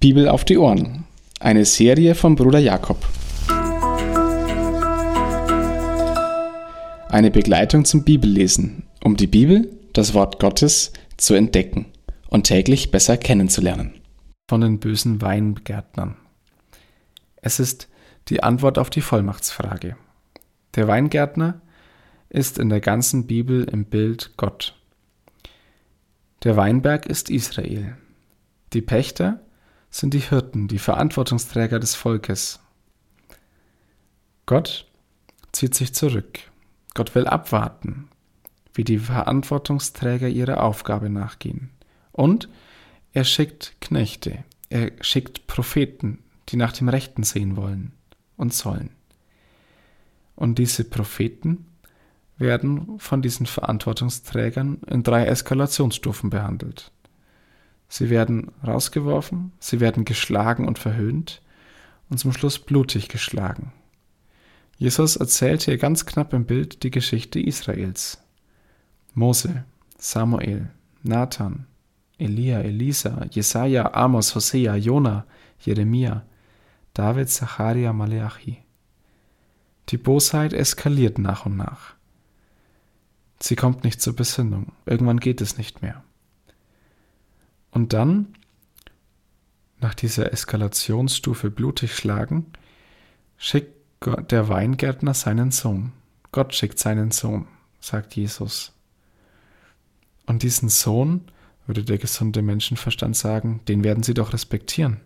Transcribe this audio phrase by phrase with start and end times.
[0.00, 1.04] Bibel auf die Ohren.
[1.40, 3.06] Eine Serie von Bruder Jakob.
[7.10, 11.84] Eine Begleitung zum Bibellesen, um die Bibel, das Wort Gottes, zu entdecken
[12.30, 13.92] und täglich besser kennenzulernen.
[14.48, 16.16] Von den bösen Weingärtnern.
[17.42, 17.86] Es ist
[18.28, 19.98] die Antwort auf die Vollmachtsfrage.
[20.76, 21.60] Der Weingärtner
[22.30, 24.80] ist in der ganzen Bibel im Bild Gott.
[26.42, 27.98] Der Weinberg ist Israel.
[28.72, 29.40] Die Pächter
[29.90, 32.60] sind die Hirten, die Verantwortungsträger des Volkes.
[34.46, 34.86] Gott
[35.52, 36.40] zieht sich zurück.
[36.94, 38.08] Gott will abwarten,
[38.74, 41.70] wie die Verantwortungsträger ihrer Aufgabe nachgehen.
[42.12, 42.48] Und
[43.12, 47.92] er schickt Knechte, er schickt Propheten, die nach dem Rechten sehen wollen
[48.36, 48.90] und sollen.
[50.36, 51.66] Und diese Propheten
[52.38, 56.90] werden von diesen Verantwortungsträgern in drei Eskalationsstufen behandelt.
[57.92, 61.42] Sie werden rausgeworfen, sie werden geschlagen und verhöhnt
[62.08, 63.72] und zum Schluss blutig geschlagen.
[64.78, 68.22] Jesus erzählt hier ganz knapp im Bild die Geschichte Israels.
[69.12, 69.64] Mose,
[69.98, 70.70] Samuel,
[71.02, 71.66] Nathan,
[72.16, 75.26] Elia, Elisa, Jesaja, Amos, Hosea, Jona,
[75.58, 76.24] Jeremia,
[76.94, 78.58] David, Zacharia, Maleachi.
[79.88, 81.94] Die Bosheit eskaliert nach und nach.
[83.40, 84.70] Sie kommt nicht zur Besinnung.
[84.86, 86.04] Irgendwann geht es nicht mehr.
[87.70, 88.34] Und dann,
[89.80, 92.46] nach dieser Eskalationsstufe blutig schlagen,
[93.36, 93.74] schickt
[94.30, 95.92] der Weingärtner seinen Sohn.
[96.32, 97.46] Gott schickt seinen Sohn,
[97.80, 98.72] sagt Jesus.
[100.26, 101.24] Und diesen Sohn,
[101.66, 105.00] würde der gesunde Menschenverstand sagen, den werden sie doch respektieren.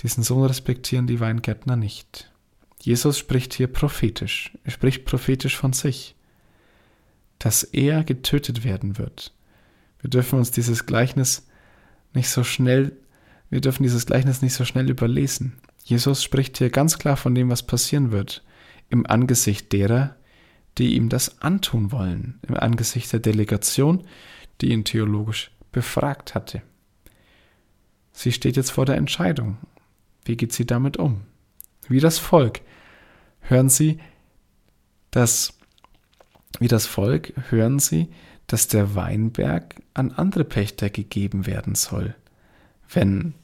[0.00, 2.30] Diesen Sohn respektieren die Weingärtner nicht.
[2.80, 4.52] Jesus spricht hier prophetisch.
[4.64, 6.14] Er spricht prophetisch von sich,
[7.38, 9.32] dass er getötet werden wird
[10.02, 11.46] wir dürfen uns dieses Gleichnis
[12.12, 12.92] nicht so schnell,
[13.48, 15.58] wir dürfen dieses Gleichnis nicht so schnell überlesen.
[15.84, 18.44] Jesus spricht hier ganz klar von dem, was passieren wird,
[18.90, 20.16] im Angesicht derer,
[20.78, 24.04] die ihm das antun wollen, im Angesicht der Delegation,
[24.60, 26.62] die ihn theologisch befragt hatte.
[28.12, 29.58] Sie steht jetzt vor der Entscheidung.
[30.24, 31.22] Wie geht sie damit um?
[31.88, 32.60] Wie das Volk
[33.40, 33.98] hören sie,
[35.10, 35.58] dass,
[36.58, 38.08] wie das Volk hören sie,
[38.46, 42.14] dass der Weinberg an andere Pächter gegeben werden soll,
[42.88, 43.34] wenn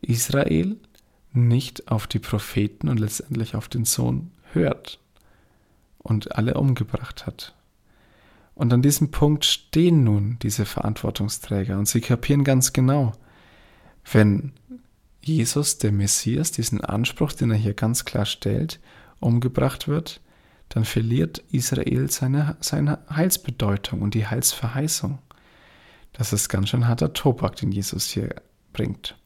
[0.00, 0.76] Israel
[1.32, 4.98] nicht auf die Propheten und letztendlich auf den Sohn hört
[5.98, 7.54] und alle umgebracht hat.
[8.54, 13.12] Und an diesem Punkt stehen nun diese Verantwortungsträger und sie kapieren ganz genau,
[14.12, 14.52] wenn
[15.22, 18.80] Jesus, der Messias, diesen Anspruch, den er hier ganz klar stellt,
[19.20, 20.20] umgebracht wird,
[20.70, 25.18] dann verliert Israel seine, seine Heilsbedeutung und die Heilsverheißung.
[26.12, 28.34] Das ist ganz schön harter Tobak, den Jesus hier
[28.72, 29.18] bringt.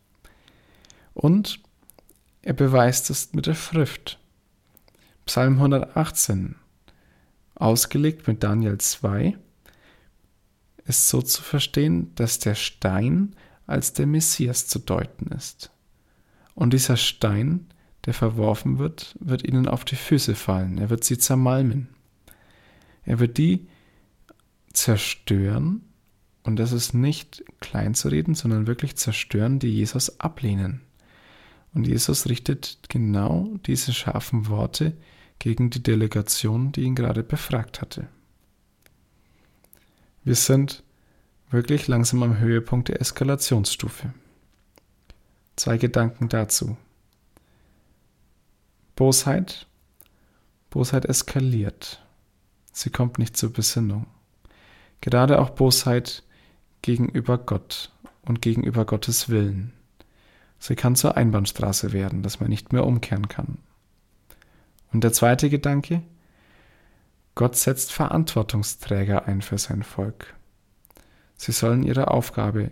[1.13, 1.61] Und
[2.43, 4.19] er beweist es mit der Schrift.
[5.27, 6.57] Psalm 118,
[7.55, 9.37] ausgelegt mit Daniel 2,
[10.87, 15.71] ist so zu verstehen, dass der Stein als der Messias zu deuten ist.
[16.55, 17.67] Und dieser Stein
[18.07, 20.79] der verworfen wird, wird ihnen auf die Füße fallen.
[20.79, 21.89] Er wird sie zermalmen.
[23.05, 23.67] Er wird die
[24.73, 25.83] zerstören,
[26.43, 30.83] und das ist nicht klein zu reden, sondern wirklich zerstören, die Jesus ablehnen.
[31.73, 34.93] Und Jesus richtet genau diese scharfen Worte
[35.39, 38.09] gegen die Delegation, die ihn gerade befragt hatte.
[40.23, 40.83] Wir sind
[41.51, 44.13] wirklich langsam am Höhepunkt der Eskalationsstufe.
[45.57, 46.77] Zwei Gedanken dazu.
[48.97, 49.67] Bosheit.
[50.71, 52.01] Bosheit eskaliert.
[52.73, 54.07] Sie kommt nicht zur Besinnung.
[55.01, 56.23] Gerade auch Bosheit
[56.83, 57.91] gegenüber Gott
[58.23, 59.73] und gegenüber Gottes Willen.
[60.59, 63.59] Sie kann zur Einbahnstraße werden, dass man nicht mehr umkehren kann.
[64.93, 66.03] Und der zweite Gedanke,
[67.35, 70.35] Gott setzt Verantwortungsträger ein für sein Volk.
[71.37, 72.71] Sie sollen ihrer Aufgabe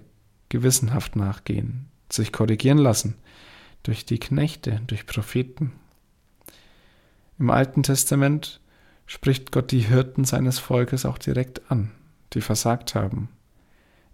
[0.49, 3.17] gewissenhaft nachgehen, sich korrigieren lassen
[3.83, 5.73] durch die Knechte, durch Propheten,
[7.39, 8.61] im Alten Testament
[9.07, 11.91] spricht Gott die Hirten seines Volkes auch direkt an,
[12.33, 13.29] die versagt haben.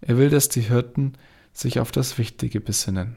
[0.01, 1.13] Er will, dass die Hirten
[1.53, 3.15] sich auf das Wichtige besinnen,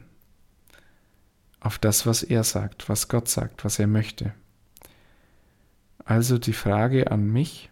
[1.59, 4.33] auf das, was er sagt, was Gott sagt, was er möchte.
[6.05, 7.69] Also die Frage an mich,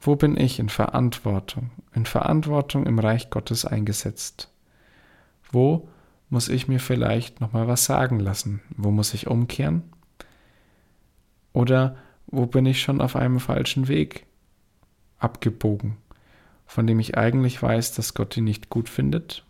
[0.00, 4.50] wo bin ich in Verantwortung, in Verantwortung im Reich Gottes eingesetzt?
[5.50, 5.88] Wo
[6.28, 8.60] muss ich mir vielleicht nochmal was sagen lassen?
[8.76, 9.82] Wo muss ich umkehren?
[11.54, 11.96] Oder
[12.26, 14.26] wo bin ich schon auf einem falschen Weg?
[15.18, 15.96] Abgebogen,
[16.66, 19.44] von dem ich eigentlich weiß, dass Gott ihn nicht gut findet